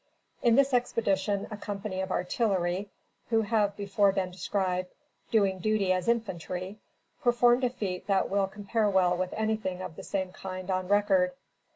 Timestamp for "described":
4.31-4.91